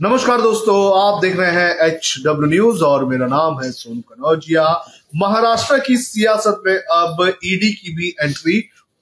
[0.00, 4.62] नमस्कार दोस्तों, आप देख रहे हैं एच डब्ल्यू न्यूज़ और मेरा नाम है सोनू कनौजिया।
[5.16, 8.56] महाराष्ट्र की सियासत में अब ईडी की भी एंट्री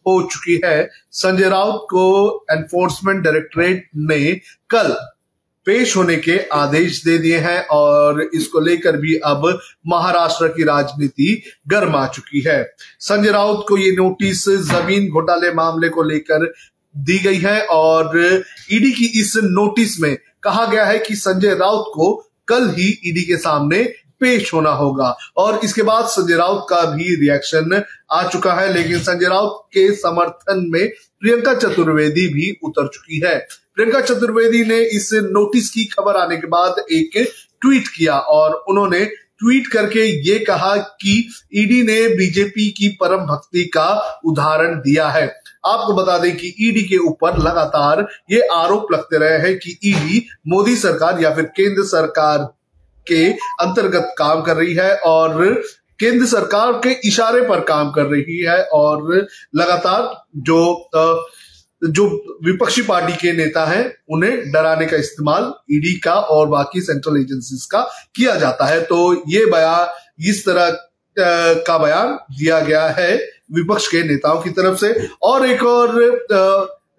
[0.06, 4.19] हो चुकी है। संजय राउत को एनफोर्समेंट डायरेक्टरेट ने
[4.71, 4.92] कल
[5.66, 9.49] पेश होने के आदेश दे दिए हैं और इसको लेकर भी अब
[9.87, 12.62] महाराष्ट्र की राजनीति गर्म चुकी है।
[13.01, 16.53] संजय राउत को ये नोटिस ज़मीन घोटाले मामले को लेकर
[16.95, 18.17] दी गई है और
[18.73, 20.17] ईडी की इस नोटिस में
[20.49, 22.12] कहा गया है कि संजय राउत को
[22.48, 23.83] कल ही ईडी के सामने
[24.20, 28.98] पेश होना होगा। और इसके बाद संजय राउत का भी रिएक्शन आ चुका है, लेकिन
[28.98, 30.89] संजय राउत के समर्थन में
[31.20, 33.37] प्रियंका चतुर्वेदी भी उतर चुकी है।
[33.75, 37.23] प्रियंका चतुर्वेदी ने इस नोटिस की खबर आने के बाद एक
[37.62, 39.05] ट्वीट किया और उन्होंने
[39.41, 45.27] ट्वीट करके ये कहा कि ईडी ने बीजेपी की परम भक्ति का उदाहरण दिया है।
[45.67, 50.27] आपको बता दें कि ईडी के ऊपर लगातार ये आरोप लगते रहे हैं कि ईडी
[50.48, 52.39] मोदी सरकार या फिर केंद्र सरकार
[53.07, 53.25] के
[53.61, 55.62] अंतर्गत काम कर रही है और
[56.00, 60.89] केंद्र सरकार के इशारे पर काम कर रही है और लगातार जो
[61.83, 62.06] जो
[62.45, 67.65] विपक्षी पार्टी के नेता हैं, उन्हें डराने का इस्तेमाल ईडी का और बाकी सेंट्रल एजेंसीज
[67.65, 67.81] का
[68.17, 70.70] किया जाता है। तो ये बयान इस तरह
[71.67, 73.17] का बयान दिया गया है
[73.52, 75.96] विपक्ष के नेताओं की तरफ़ से। और एक और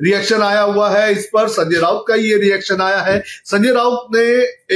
[0.02, 4.08] रिएक्शन आया हुआ है इस पर। संजय राउत का ये रिएक्शन आया है। संजय राउत
[4.16, 4.22] ने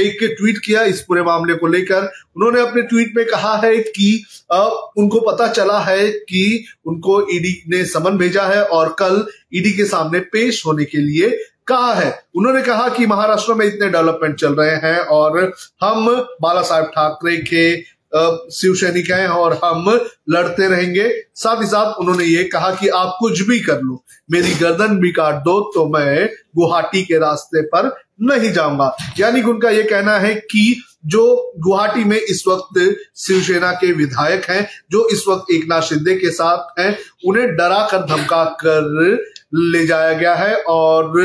[0.00, 4.24] एक ट्वीट किया इस पूरे मामले को लेकर। उन्होंने अपने ट्वीट में कहा है कि
[4.52, 9.84] उनको पता चला है कि उनको ईडी ने समन भेजा है और कल ईडी के
[9.84, 11.30] सामने पेश होने के लिए
[11.66, 15.38] कहा है। उन्होंने कहा कि महाराष्ट्र में इतने डेवलपमेंट चल रहे हैं और
[15.82, 16.08] हम
[16.42, 17.93] बाला साहेब ठाकरे के
[18.52, 19.88] शिव सैनिक हैं और हम
[20.30, 24.54] लड़ते रहेंगे। साथ ही साथ उन्होंने ये कहा कि आप कुछ भी कर लो, मेरी
[24.54, 29.70] गर्दन भी काट दो तो मैं गुवाहाटी के रास्ते पर नहीं जाऊँगा। यानी कि उनका
[29.70, 31.24] ये कहना है कि जो
[31.58, 32.78] गुवाहाटी में इस वक्त
[33.16, 36.96] शिवसेना के विधायक हैं, जो इस वक्त एक नाथ शिंदे के साथ हैं,
[37.26, 39.18] उन्हें डरा कर धमका कर
[39.54, 41.18] ले जाया गया है और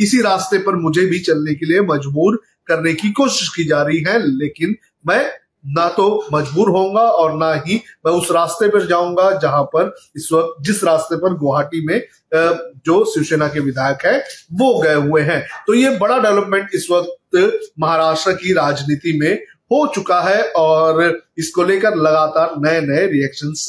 [0.00, 3.98] इसी रास्ते पर मुझे भी चलने के लिए मजबूर करने की कोशिश की जा रही
[3.98, 4.74] है, लेकिन
[5.06, 5.24] मैं
[5.68, 10.28] ना तो मजबूर होऊँगा और ना ही मैं उस रास्ते पर जाऊँगा जहाँ पर इस
[10.32, 12.00] वक्त, जिस रास्ते पर गुवाहाटी में
[12.86, 14.18] जो शिवसेना के विधायक है,
[14.52, 19.38] वो गए हुए हैं। तो ये बड़ा डेवलपमेंट इस वक्त महाराष्ट्र की राजनीति में
[19.70, 23.66] हो चुका है और इसको लेकर लगातार नए नए रिएक्शंस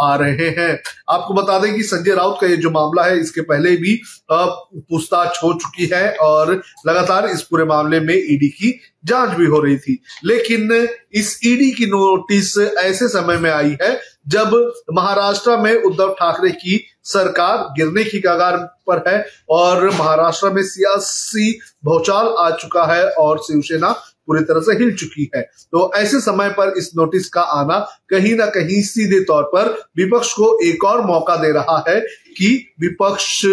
[0.00, 0.78] आ रहे हैं।
[1.10, 4.00] आपको बता दें कि संजय राउत का ये जो मामला है, इसके पहले भी
[4.32, 6.52] पूछताछ हो चुकी है और
[6.86, 11.70] लगातार इस पूरे मामले में ईडी की जाँच भी हो रही थी। लेकिन इस ईडी
[11.70, 18.04] की नोटिस ऐसे समय में आई है, जब महाराष्ट्र में उद्धव ठाकरे की सरकार गिरने
[18.04, 18.56] की कगार
[18.90, 21.52] पर है और महाराष्ट्र में सियासी
[21.84, 23.94] भौचाल आ चुका है और शिवसेना
[24.28, 25.42] पूरी तरह से हिल चुकी है।
[25.72, 27.78] तो ऐसे समय पर इस नोटिस का आना
[28.10, 32.00] कहीं ना कहीं सीधे तौर पर विपक्ष को एक और मौका दे रहा है
[32.36, 33.44] कि विपक्ष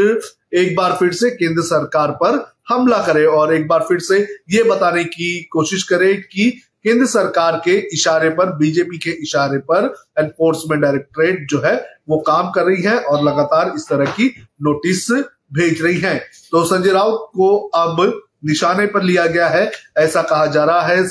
[0.53, 4.19] एक बार फिर से केंद्र सरकार पर हमला करे और एक बार फिर से
[4.50, 6.50] ये बताने की कोशिश करे कि
[6.83, 11.75] केंद्र सरकार के इशारे पर, बीजेपी के इशारे पर एनफोर्समेंट डायरेक्टरेट जो है,
[12.09, 14.27] वो काम कर रही है और लगातार इस तरह की
[14.61, 15.09] नोटिस
[15.53, 16.17] भेज रही है।
[16.51, 21.03] तो संजय राउत को अब निशाने पर लिया गया है। ऐसा कहा जा रहा है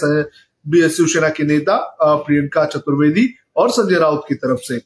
[0.89, 4.81] शिवसेना के नेता प्रियंका चतुर्वेदी और संजय राउत की तरफ़ से।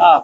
[0.00, 0.16] हाँ,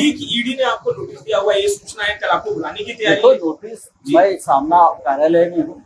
[0.00, 3.34] ईडी ईडी ने आपको नोटिस दिया हुआ ये सूचना है कल आपको बुलाने की तैयारी
[3.36, 5.84] नोटिस मैं सामना कार्यालय में हूँ।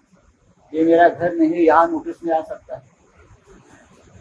[0.72, 2.82] ये मेरा घर नहीं यहाँ नोटिस में आ सकता है।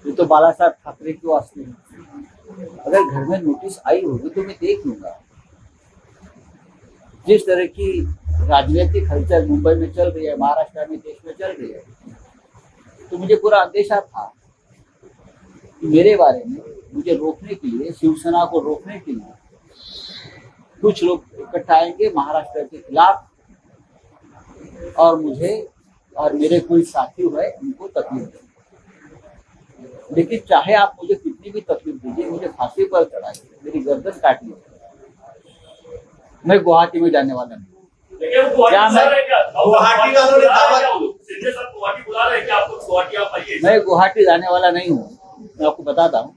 [0.06, 4.56] ये तो बाला साहब ठाकरे के वास्ते अगर घर में नोटिस आई होगी तो मैं
[4.62, 5.20] देख लूँगा।
[7.28, 7.90] जिस तरह की
[8.42, 11.84] राजनीतिक हलचल मुंबई में चल रही है, महाराष्ट्र में देश में चल रही है।
[13.12, 14.34] तो मुझे पूरा अंदेशा था
[15.82, 16.58] कि मेरे बारे में,
[16.96, 19.32] मुझे रोकने के लिए, शिवसेना को रोकने के लिए
[20.82, 23.30] कुछ लोग इकट्ठा आएँगे महाराष्ट्र के खिलाफ
[24.98, 25.70] और मुझे
[26.18, 28.46] और मेरे कोई साथी हुए, उनको तकलीफ़ दें।
[30.16, 34.44] लेकिन चाहे आप मुझे कितनी भी तकलीफ़ दीजिए, मुझे फांसी पर चढ़ाइए, मेरी गर्दन काट
[34.44, 34.64] लीजिए।
[36.48, 37.75] मैं गुवाहाटी में जाने वाला नहीं।
[43.64, 45.18] मैं मैं गुवाहाटी जाने वाला नहीं हूँ।
[45.60, 46.36] मैं आपको बताता हूँ।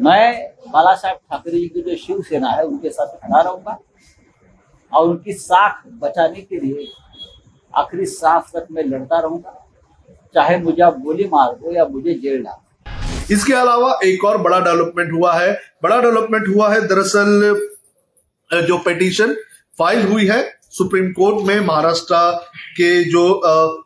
[0.00, 3.78] मैं बाला साहब ठाकरे जी की जो शिवसेना है उनके साथ खड़ा रहूँगा
[4.92, 6.86] और उनकी साख बचाने के लिए
[7.74, 9.54] आखिरी सांस तक मैं लड़ता रहूँगा।
[10.34, 14.58] चाहे मुझे आप गोली मार दो या मुझे जेल डाल इसके अलावा एक और बड़ा
[14.60, 15.52] डेवलपमेंट हुआ है।
[15.82, 17.68] बड़ा डेवलपमेंट हुआ है दरअसल
[18.50, 19.34] जो पिटीशन
[19.78, 20.40] फ़ाइल हुई है
[20.72, 22.16] सुप्रीम कोर्ट में महाराष्ट्र
[22.76, 23.24] के जो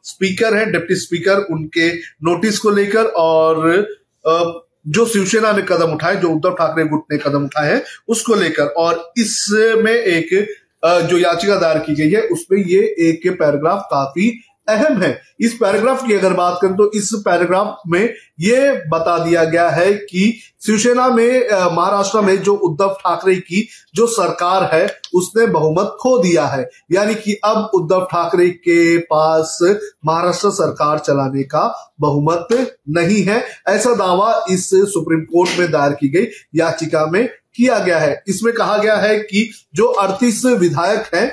[0.05, 1.93] स्पीकर हैं, डिप्टी स्पीकर, उनके
[2.25, 3.87] नोटिस को लेकर और
[4.25, 8.67] जो शिवसेना ने कदम उठाए, जो उद्धव ठाकरे गुट ने कदम उठाए हैं, उसको लेकर
[8.77, 10.31] और इसमें एक
[10.83, 14.31] जो याचिका दायर की गई है, उसमें ये एक पैराग्राफ काफ़ी
[14.73, 18.03] अहम है। इस पैराग्राफ की अगर बात करें तो इस पैराग्राफ में
[18.41, 20.33] ये बता दिया गया है कि
[20.67, 26.45] शिवसेना में महाराष्ट्र में जो उद्धव ठाकरे की जो सरकार है, उसने बहुमत खो दिया
[26.47, 29.59] है। यानी कि अब उद्धव ठाकरे के पास
[30.07, 31.65] महाराष्ट्र सरकार चलाने का
[32.01, 32.49] बहुमत
[32.91, 37.27] नहीं है। ऐसा दावा इस सुप्रीम कोर्ट में दायर की गई, याचिका में
[37.57, 41.31] किया गया है। इसमें कहा गया है कि जो अड़तीस विधायक हैं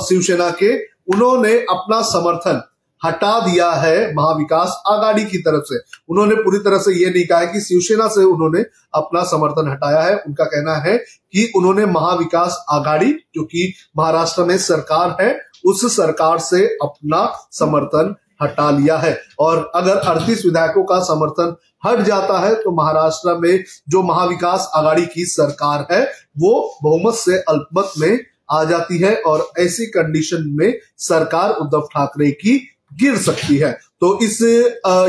[0.00, 0.76] शिवसेना के,
[1.08, 2.62] उन्होंने अपना समर्थन
[3.04, 5.78] हटा दिया है महाविकास आघाड़ी की तरफ़ से।
[6.08, 8.60] उन्होंने पूरी तरह से यह नहीं कहा है कि शिवसेना से उन्होंने
[8.94, 10.96] अपना समर्थन हटाया है। उनका कहना है
[11.32, 18.14] कि उन्होंने महाविकास आघाड़ी, जो कि महाराष्ट्र में सरकार है, उस सरकार से अपना समर्थन
[18.42, 21.56] हटा लिया है। और अगर अड़तीस विधायकों का समर्थन
[21.86, 26.04] हट जाता है तो महाराष्ट्र में जो महाविकास आघाड़ी की सरकार है,
[26.38, 28.18] वो बहुमत से अल्पमत में
[28.50, 34.18] आ जाती है। और ऐसी कंडीशन में सरकार उद्धव ठाकरे की गिर सकती है। तो
[34.22, 34.40] इस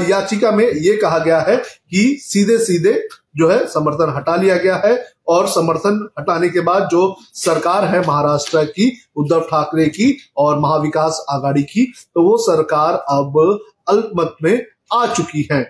[0.10, 2.94] याचिका में यह कहा गया है कि सीधे सीधे
[3.36, 4.96] जो है समर्थन हटा लिया गया है
[5.28, 11.24] और समर्थन हटाने के बाद जो सरकार है महाराष्ट्र की, उद्धव ठाकरे की और महाविकास
[11.30, 13.60] आघाड़ी की तो वो सरकार अब
[13.90, 15.62] अल्पमत में आ चुकी है।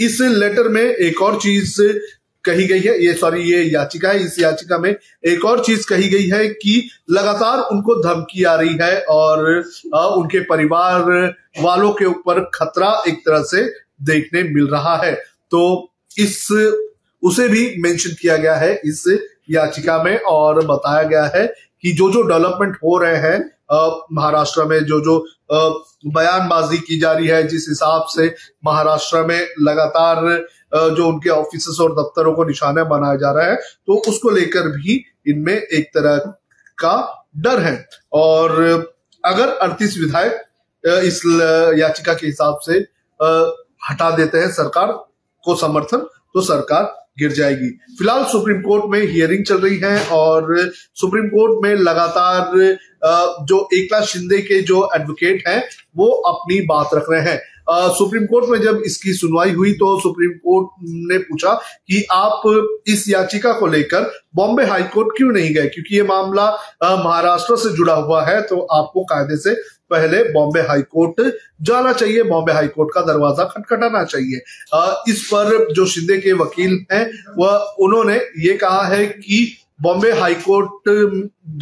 [0.00, 1.80] इस लेटर में एक और चीज़
[2.46, 6.08] कही गई है, ये सॉरी ये याचिका है, इस याचिका में एक और चीज़ कही
[6.08, 9.44] गई है कि लगातार उनको धमकी आ रही है और
[10.16, 11.10] उनके परिवार
[11.60, 13.62] वालों के ऊपर खतरा एक तरह से
[14.02, 15.12] देखने मिल रहा है।
[15.50, 16.48] तो इस,
[17.22, 19.04] उसे भी मेंशन किया गया है इस
[19.50, 21.46] याचिका में और बताया गया है
[21.82, 23.38] कि जो जो डेवलपमेंट हो रहे हैं
[24.12, 25.18] महाराष्ट्र में जो जो
[26.06, 28.26] बयानबाजी की जा रही है, जिस हिसाब से
[28.64, 30.24] महाराष्ट्र में लगातार
[30.72, 35.04] जो उनके ऑफ़िस और दफ्तरों को निशाना बनाया जा रहा है तो उसको लेकर भी
[35.28, 36.16] इनमें एक तरह
[36.78, 36.96] का
[37.38, 37.76] डर है।
[38.12, 38.60] और
[39.24, 40.42] अगर अड़तीस विधायक
[41.04, 41.20] इस
[41.78, 42.78] याचिका के हिसाब से
[43.90, 44.92] हटा देते हैं सरकार
[45.44, 50.54] को समर्थन तो सरकार गिर जाएगी। फ़िलहाल सुप्रीम कोर्ट में हियरिंग चल रही है और
[50.94, 52.50] सुप्रीम कोर्ट में लगातार
[53.46, 55.62] जो एकनाथ शिंदे के जो एडवोकेट हैं,
[55.96, 60.30] वो अपनी बात रख रहे हैं। सुप्रीम कोर्ट में जब इसकी सुनवाई हुई तो सुप्रीम
[60.40, 60.68] कोर्ट
[61.10, 61.52] ने पूछा
[61.88, 62.42] कि आप
[62.88, 65.66] इस याचिका को लेकर बॉम्बे हाई कोर्ट क्यों नहीं गए?
[65.66, 66.50] क्योंकि ये मामला
[67.04, 69.54] महाराष्ट्र से जुड़ा हुआ है तो आपको कायदे से
[69.90, 71.20] पहले बॉम्बे हाई कोर्ट
[71.62, 74.40] जाना चाहिए, बॉम्बे हाई कोर्ट का दरवाज़ा खटखटाना चाहिए।
[75.12, 77.04] इस पर जो शिंदे के वकील हैं,
[77.38, 78.16] वह, उन्होंने
[78.46, 80.88] ये कहा है कि बॉम्बे हाई कोर्ट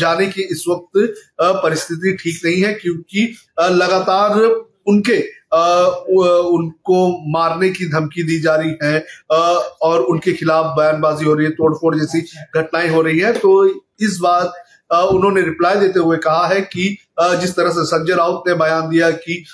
[0.01, 4.41] जाने की इस वक्त परिस्थिति ठीक नहीं है, क्योंकि लगातार
[4.87, 5.17] उनके
[5.55, 6.97] उनको
[7.33, 9.05] मारने की धमकी दी जा रही है
[9.83, 12.21] और उनके खिलाफ बयानबाजी हो रही है, तोड़फोड़ जैसी
[12.57, 13.65] घटनाएँ हो रही है। तो
[14.01, 14.53] इस बात
[14.91, 19.11] उन्होंने रिप्लाई देते हुए कहा है कि जिस तरह से संजय राउत ने बयान दिया
[19.13, 19.45] कि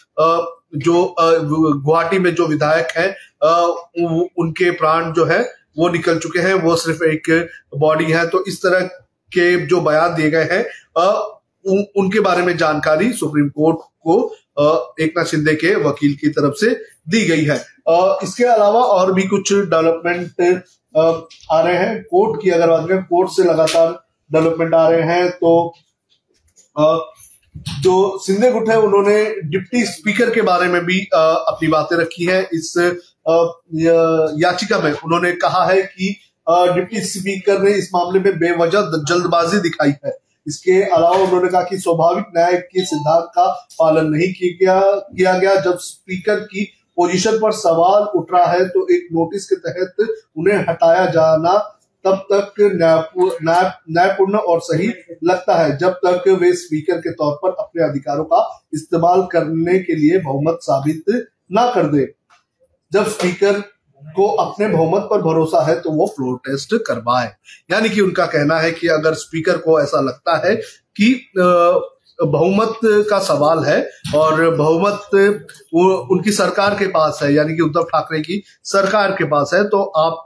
[0.77, 3.09] जो गुवाहाटी में जो विधायक हैं
[4.39, 5.41] उनके प्राण जो है,
[5.79, 7.31] वो निकल चुके हैं, वो सिर्फ़ एक
[7.79, 8.81] बॉडी है। तो इस तरह
[9.33, 10.65] के जो बयान दिए गए हैं
[11.97, 14.15] उनके बारे में जानकारी सुप्रीम कोर्ट को
[14.57, 16.71] एक नाथ शिंदे के वकील की तरफ़ से
[17.09, 17.57] दी गई है।
[18.23, 23.31] इसके अलावा और भी कुछ डेवलपमेंट आ रहे हैं। कोर्ट की अगर बात करें कोर्ट
[23.31, 23.93] से लगातार
[24.31, 25.75] डेवलपमेंट आ रहे हैं तो
[27.83, 32.43] जो सिंधे गुट है, उन्होंने डिप्टी स्पीकर के बारे में भी अपनी बातें रखी है।
[32.53, 32.75] इस
[34.43, 36.15] याचिका में उन्होंने कहा है कि
[36.47, 40.13] डिप्टी स्पीकर ने इस मामले में बेवजह जल्दबाजी दिखाई है।
[40.47, 43.47] इसके अलावा उन्होंने कहा कि स्वाभाविक न्याय के सिद्धांत का
[43.79, 44.81] पालन नहीं किया
[45.17, 46.65] किया गया। जब स्पीकर की
[46.97, 50.07] पोजीशन पर सवाल उठ रहा है तो एक नोटिस के तहत
[50.37, 51.59] उन्हें हटाया जाना
[52.05, 52.55] तब तक
[53.43, 54.87] न्यायपूर्ण और सही
[55.25, 58.41] लगता है, जब तक वे स्पीकर के तौर पर अपने अधिकारों का
[58.75, 61.05] इस्तेमाल करने के लिए बहुमत साबित
[61.53, 62.07] ना कर दे।
[62.93, 63.63] जब स्पीकर
[64.07, 67.33] को अपने बहुमत पर भरोसा है तो वो फ्लोर टेस्ट करवाए।
[67.71, 71.15] यानी कि उनका कहना है कि अगर स्पीकर को ऐसा लगता है कि
[72.19, 72.79] बहुमत
[73.11, 73.81] का सवाल है
[74.15, 75.11] और बहुमत
[75.75, 79.63] वो उनकी सरकार के पास है, यानी कि उद्धव ठाकरे की सरकार के पास है
[79.65, 80.25] तो आप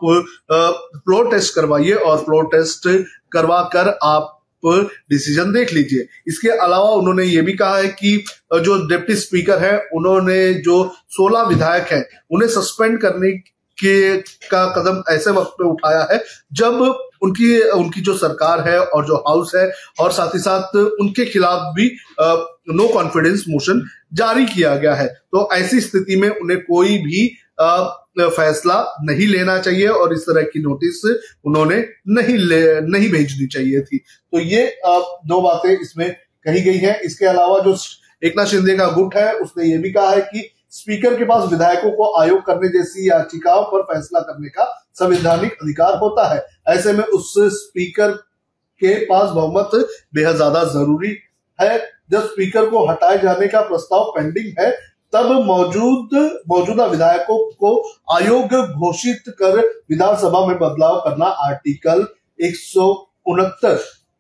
[0.53, 2.89] फ्लोर टेस्ट करवाइए और फ्लोर टेस्ट
[3.33, 4.31] करवा कर आप
[4.63, 8.17] डिसीज़न देख लीजिए। इसके अलावा उन्होंने ये भी कहा है कि
[8.55, 13.33] जो डिप्टी स्पीकर है, उन्होंने जो 16 विधायक हैं, उन्हें सस्पेंड करने
[13.81, 14.17] के
[14.51, 16.81] का कदम ऐसे वक्त पे उठाया है जब
[17.23, 21.75] उनकी उनकी जो सरकार है और जो हाउस है और साथ ही साथ उनके खिलाफ
[21.75, 21.87] भी
[22.21, 22.35] आ,
[22.71, 27.83] नो कॉन्फिडेंस मोशन जारी किया गया है। तो ऐसी स्थिति में उन्हें कोई भी आ,
[28.21, 31.05] फैसला नहीं लेना चाहिए और इस तरह की नोटिस
[31.45, 31.77] उन्होंने
[32.09, 36.11] नहीं ले नहीं भेजनी चाहिए थी। तो ये आ, दो बातें इसमें
[36.47, 37.77] कही गई है। इसके अलावा जो
[38.25, 41.91] एकनाथ शिंदे का गुट है उसने ये भी कहा है कि स्पीकर के पास विधायकों
[41.93, 44.65] को आयोग करने जैसी याचिकाओं पर फैसला करने का
[44.95, 48.13] संवैधानिक अधिकार होता है। ऐसे में उस स्पीकर
[48.81, 49.71] के पास बहुमत
[50.15, 51.17] बेहद ज़्यादा ज़रूरी
[51.59, 51.79] है।
[52.11, 54.71] जब स्पीकर को हटाए जाने का प्रस्ताव पेंडिंग है,
[55.13, 56.15] तब मौजूद,
[56.49, 57.71] मौजूदा विधायकों को
[58.15, 59.59] आयोग घोषित कर
[59.91, 62.07] विधानसभा में बदलाव करना आर्टिकल
[62.39, 62.87] एक सौ
[63.27, 63.77] उनहत्तर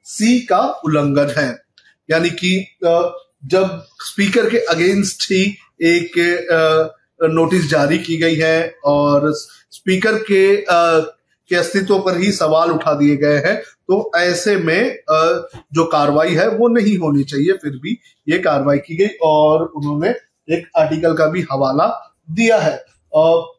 [0.06, 1.48] सी का उल्लंघन है।
[2.08, 5.44] यानी कि जब स्पीकर के अगेंस्ट ही
[5.84, 6.92] एक
[7.24, 10.44] नोटिस जारी की गई है और स्पीकर के
[11.50, 13.56] के अस्तित्व पर ही सवाल उठा दिए गए हैं।
[13.88, 18.96] तो ऐसे में जो कार्रवाई है वो नहीं होनी चाहिए, फिर भी ये कार्रवाई की
[18.96, 20.10] गई और उन्होंने
[20.48, 21.88] एक आर्टिकल का भी हवाला
[22.30, 23.52] दिया है। और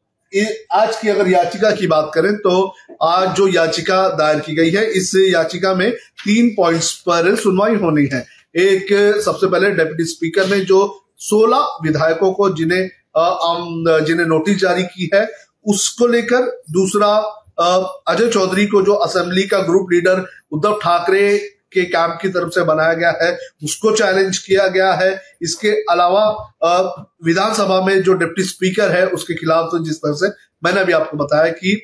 [0.73, 4.85] आज की अगर याचिका की बात करें तो आज जो याचिका दायर की गई है,
[4.87, 5.91] इस याचिका में
[6.23, 10.85] तीन पॉइंट्स पर सुनवाई होनी है। एक, सबसे पहले डेप्यूटी स्पीकर ने जो
[11.21, 12.89] 16 विधायकों को जिन्हें
[14.05, 15.27] जिन्हें नोटिस जारी की है,
[15.65, 17.09] उसको लेकर दूसरा
[18.07, 21.37] अजय चौधरी को जो असेंबली का ग्रुप लीडर उद्धव ठाकरे
[21.73, 26.25] के कैंप की तरफ़ से बनाया गया है, उसको चैलेंज किया गया है। इसके अलावा
[27.25, 30.29] विधानसभा में जो डिप्टी स्पीकर है, उसके खिलाफ तो जिस तरह से
[30.63, 31.75] मैंने अभी आपको बताया कि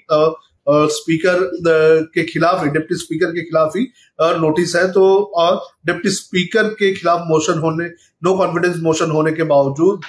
[0.72, 1.40] स्पीकर
[2.14, 3.84] के खिलाफ ही डिप्टी स्पीकर के खिलाफ ही
[4.40, 5.04] नोटिस है तो
[5.38, 7.88] और डिप्टी स्पीकर के खिलाफ मोशन होने
[8.24, 10.02] नो कॉन्फिडेंस मोशन होने के बावजूद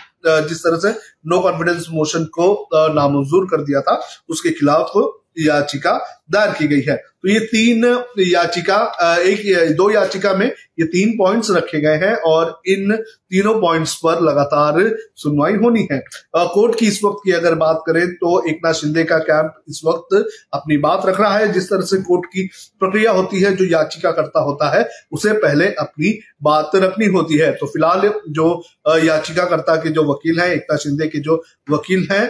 [0.48, 0.90] जिस तरह से
[1.26, 4.92] नो कॉन्फिडेंस मोशन को नामंजूर कर दिया था, उसके खिलाफ
[5.38, 5.98] याचिका
[6.30, 7.84] दायर की गई है। तो ये तीन
[8.20, 8.76] याचिका
[9.22, 10.46] एक दो याचिका में
[10.80, 14.80] ये तीन पॉइंट्स रखे गए हैं और इन तीनों पॉइंट्स पर लगातार
[15.16, 15.98] सुनवाई होनी है।
[16.36, 19.80] कोर्ट की इस वक्त की अगर बात करें तो एक नाथ शिंदे का कैंप इस
[19.84, 20.16] वक्त
[20.54, 22.48] अपनी बात रख रहा है। जिस तरह से कोर्ट की
[22.80, 27.52] प्रक्रिया होती है, जो याचिका करता होता है, उसे पहले अपनी बात रखनी होती है।
[27.52, 28.62] तो फ़िलहाल जो
[29.04, 32.24] याचिकाकर्ता के जो वकील हैं, एकनाथ शिंदे के जो वकील हैं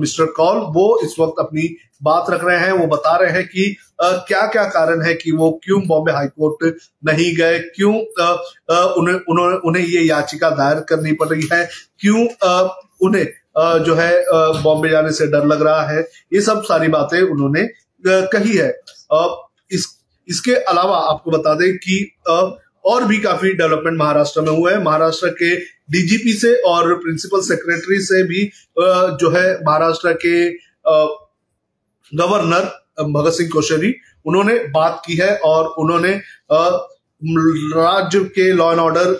[0.00, 3.76] मिस्टर कौल, वो इस वक्त अपनी बात रख रहे हैं। वो बता रहे हैं कि
[3.98, 6.64] क्या क्या कारण है कि वो क्यों बॉम्बे हाईकोर्ट
[7.06, 7.58] नहीं गए?
[7.76, 11.68] क्यों उन्हें उन्होंने उन्हें ये याचिका दायर करनी पड़ रही है?
[12.00, 12.26] क्यों
[13.02, 13.26] उन्हें
[13.84, 14.12] जो है
[14.62, 16.00] बॉम्बे जाने से डर लग रहा है?
[16.32, 17.66] ये सब सारी बातें उन्होंने
[18.04, 18.68] कही है।
[19.70, 19.86] इस,
[20.28, 22.10] इसके अलावा आपको बता दें कि
[22.84, 25.54] और भी काफ़ी डेवलपमेंट महाराष्ट्र में हुआ है। महाराष्ट्र के
[25.92, 28.44] डीजीपी से और प्रिंसिपल सेक्रेटरी से भी
[29.20, 30.50] जो है, महाराष्ट्र के
[32.12, 33.94] गवर्नर भगत सिंह कोश्यारी,
[34.26, 36.12] उन्होंने बात की है और उन्होंने
[37.76, 39.12] राज्य के लॉ एंड ऑर्डर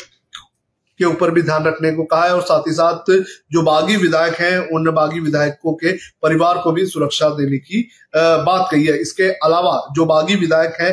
[1.00, 3.10] के ऊपर भी ध्यान रखने को कहा है और साथ ही साथ
[3.52, 7.82] जो बागी विधायक हैं, उन बागी विधायकों के परिवार को भी सुरक्षा देने की
[8.14, 10.92] बात कही है। इसके अलावा जो बागी विधायक हैं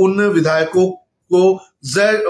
[0.00, 0.86] उन विधायकों
[1.30, 1.52] को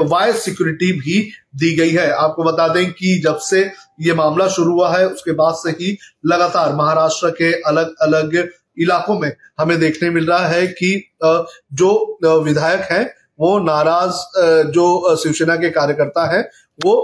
[0.07, 1.21] वायर सिक्योरिटी भी
[1.57, 3.71] दी गई है। आपको बता दें कि जब से
[4.01, 5.97] ये मामला शुरू हुआ है, उसके बाद से ही
[6.27, 8.37] लगातार महाराष्ट्र के अलग अलग
[8.77, 13.05] इलाकों में हमें देखने मिल रहा है कि जो विधायक हैं,
[13.41, 16.43] वो नाराज़ जो शिवसेना के कार्यकर्ता हैं,
[16.79, 16.95] वो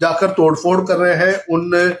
[0.00, 1.94] जाकर तोड़फोड़ कर रहे हैं उन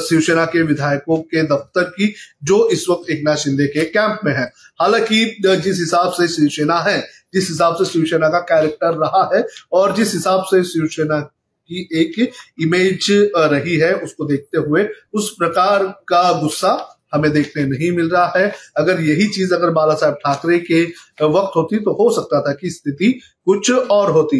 [0.00, 2.14] शिवसेना के विधायकों के दफ्तर की,
[2.44, 4.44] जो इस वक्त एकनाथ शिंदे के कैंप में है।
[4.80, 6.98] हालाँकि जिस हिसाब से शिवसेना है,
[7.34, 12.32] जिस हिसाब से शिवसेना का कैरेक्टर रहा है, और जिस हिसाब से शिवसेना की एक
[12.62, 18.32] इमेज रही है, उसको देखते हुए, उस प्रकार का गुस्सा हमें देखने नहीं मिल रहा
[18.36, 20.82] है। अगर यही चीज़ अगर बाला साहेब ठाकरे के
[21.26, 23.12] वक्त होती तो हो सकता था कि स्थिति
[23.46, 24.38] कुछ और होती।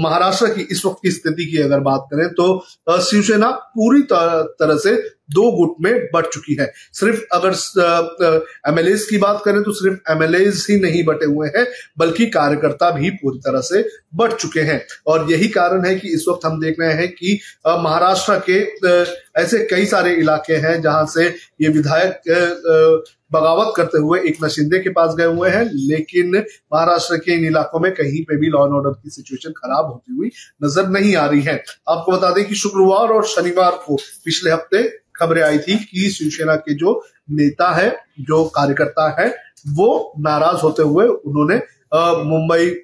[0.00, 4.96] महाराष्ट्र की इस वक्त की स्थिति की अगर बात करें तो शिवसेना पूरी तरह से
[5.34, 7.52] दो गुट में बढ़ चुकी है। सिर्फ़ अगर
[8.68, 11.66] एमएलए की बात करें तो सिर्फ़ एमएलए ही नहीं बटे हुए हैं,
[11.98, 16.24] बल्कि कार्यकर्ता भी पूरी तरह से बढ़ चुके हैं। और यही कारण है कि इस
[16.28, 18.60] वक्त हम देख रहे हैं कि महाराष्ट्र के
[19.40, 21.26] ऐसे कई सारे इलाके हैं जहाँ से
[21.60, 22.20] ये विधायक
[23.32, 27.80] बगावत करते हुए एक नशिंदे के पास गए हुए हैं, लेकिन महाराष्ट्र के इन इलाकों
[27.80, 30.30] में कहीं पे भी लॉ एंड ऑर्डर की सिचुएशन खराब होती हुई
[30.64, 31.54] नज़र नहीं आ रही है।
[31.88, 34.82] आपको बता दें कि शुक्रवार और शनिवार को पिछले हफ़्ते
[35.16, 37.90] खबरें आई थी कि शिवसेना के जो नेता है,
[38.20, 39.28] जो कार्यकर्ता है,
[39.68, 41.56] वो नाराज़ होते हुए उन्होंने
[42.24, 42.74] मुंबई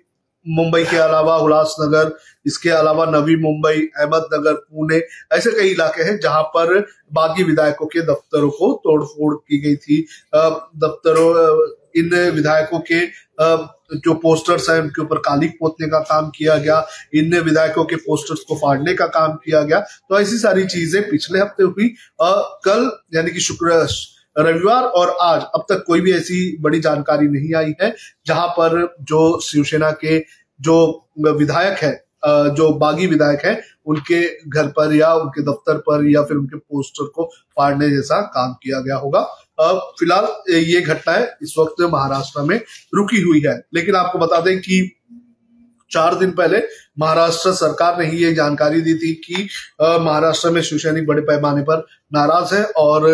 [0.46, 2.12] मुंबई के अलावा उल्लासनगर
[2.46, 5.00] इसके अलावा नवी मुंबई, अहमदनगर, पुणे,
[5.32, 6.78] ऐसे कई इलाके हैं जहाँ पर
[7.12, 10.00] बागी विधायकों के दफ्तरों को तोड़फोड़ की गई थी।
[10.34, 11.28] दफ्तरों
[11.96, 13.00] इन विधायकों के
[13.96, 18.40] जो पोस्टर्स हैं, उनके ऊपर कालिक पोतने का काम किया गया, इन विधायकों के पोस्टर्स
[18.48, 23.30] को फाड़ने का काम किया गया। तो ऐसी सारी चीज़ें पिछले हफ़्ते हुई। कल, यानी
[23.30, 23.86] कि शुक्र,
[24.36, 27.94] रविवार और आज, अब तक कोई भी ऐसी बड़ी जानकारी नहीं आई है,
[28.26, 30.18] जहाँ पर जो शिवसेना के
[30.60, 30.76] जो
[31.18, 31.92] विधायक है
[32.24, 37.04] जो बागी विधायक है, उनके घर पर या उनके दफ्तर पर या फिर उनके पोस्टर
[37.14, 37.24] को
[37.56, 39.20] फाड़ने जैसा काम किया गया होगा।
[39.60, 42.56] फ़िलहाल ये घटनाएँ इस वक्त महाराष्ट्र में
[42.94, 44.90] रुकी हुई है। लेकिन आपको बता दें कि
[45.90, 46.58] चार दिन पहले
[46.98, 49.48] महाराष्ट्र सरकार ने ही ये जानकारी दी थी कि
[49.82, 53.08] महाराष्ट्र में शिवसैनिक बड़े पैमाने पर नाराज़ है और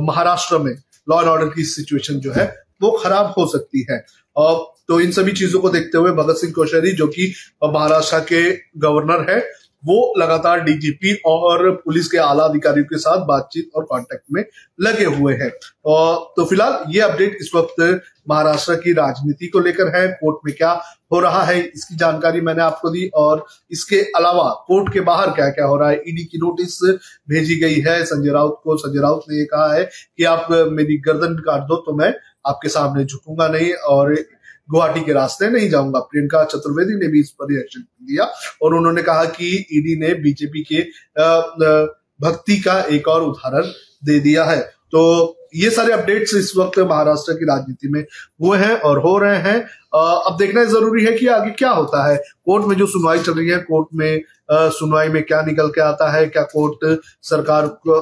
[0.00, 0.72] महाराष्ट्र में
[1.10, 2.46] लॉ एंड ऑर्डर की सिचुएशन जो है,
[2.82, 3.98] वो खराब हो सकती है।
[4.88, 7.32] तो इन सभी चीज़ों को देखते हुए भगत सिंह कोश्यारी, जो कि
[7.64, 9.40] महाराष्ट्र के गवर्नर है
[9.84, 14.44] वो लगातार डीजीपी और पुलिस के आला अधिकारियों के साथ बातचीत और कांटेक्ट में
[14.80, 17.80] लगे हुए हैं। तो फ़िलहाल ये अपडेट इस वक्त
[18.28, 20.70] महाराष्ट्र की राजनीति को लेकर है कोर्ट में क्या
[21.12, 25.48] हो रहा है, इसकी जानकारी मैंने आपको दी और इसके अलावा कोर्ट के बाहर क्या
[25.50, 26.78] क्या हो रहा है ईडी की नोटिस
[27.28, 30.96] भेजी गई है। संजय राउत को, संजय राउत ने ये कहा है कि आप मेरी
[31.00, 32.12] गर्दन काट दो तो मैं
[32.46, 34.14] आपके सामने झुकूँगा नहीं और
[34.68, 38.24] गुवाहाटी के रास्ते नहीं जाऊँगा। प्रियंका चतुर्वेदी ने भी इस पर रिएक्शन दिया
[38.62, 40.82] और उन्होंने कहा कि ईडी ने बीजेपी के
[42.20, 43.66] भक्ति का एक और उदाहरण
[44.04, 44.60] दे दिया है।
[44.92, 48.00] तो ये सारे अपडेट्स इस वक्त महाराष्ट्र की राजनीति में
[48.42, 49.60] हुए हैं और हो रहे हैं।
[49.94, 53.48] अब देखना ज़रूरी है कि आगे क्या होता है। कोर्ट में जो सुनवाई चल रही
[53.48, 58.00] है, कोर्ट में सुनवाई में क्या निकल के आता है, क्या कोर्ट सरकार को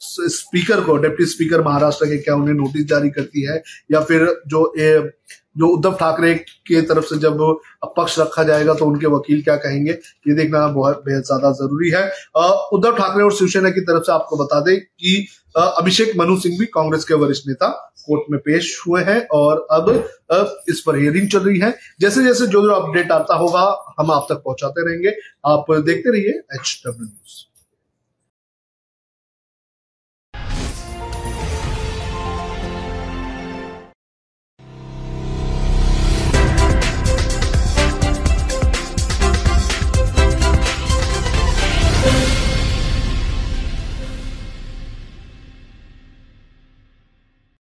[0.00, 3.62] स्पीकर को डिप्टी स्पीकर महाराष्ट्र के क्या उन्हें नोटिस जारी करती है?
[3.92, 5.10] या फिर जो ए,
[5.58, 6.34] जो उद्धव ठाकरे
[6.66, 7.38] के तरफ़ से जब
[7.96, 9.92] पक्ष रखा जाएगा तो उनके वकील क्या कहेंगे?
[9.92, 12.04] ये देखना बहुत बेहद ज़्यादा ज़रूरी है।
[12.72, 15.26] उद्धव ठाकरे और शिवसेना की तरफ़ से आपको बता दें कि
[15.56, 17.68] अभिषेक मनु सिंह भी कांग्रेस के वरिष्ठ नेता
[18.00, 19.90] कोर्ट में पेश हुए हैं और अब
[20.70, 23.66] इस पर हियरिंग चल रही है। जैसे जैसे जो जो अपडेट आता होगा
[24.00, 27.44] हम आप तक पहुंचाते रहेंगे। आप देखते रहिए एच डब्ल्यू न्यूज़